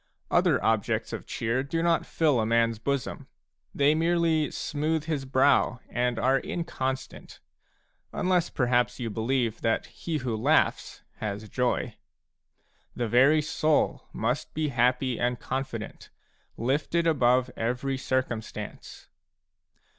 Other 0.31 0.59
objects 0.65 1.13
of 1.13 1.27
cheer 1.27 1.61
do 1.61 1.83
not 1.83 2.07
fill 2.07 2.39
a 2.39 2.45
man's 2.47 2.79
bosom; 2.79 3.27
they 3.71 3.93
merely 3.93 4.49
smooth 4.49 5.03
his 5.03 5.25
brow 5.25 5.79
and 5.91 6.17
are 6.17 6.39
inconstant,— 6.39 7.39
unless 8.11 8.49
perhaps 8.49 8.99
you 8.99 9.11
believe 9.11 9.61
that 9.61 9.85
he 9.85 10.17
who 10.17 10.35
laughs 10.35 11.03
has 11.17 11.47
joy. 11.49 11.97
The 12.95 13.07
very 13.07 13.43
soul 13.43 14.07
must 14.11 14.55
be 14.55 14.69
happy 14.69 15.19
and 15.19 15.39
confident, 15.39 16.09
lifted 16.57 17.05
above 17.05 17.51
every 17.55 17.99
circumstance. 17.99 19.07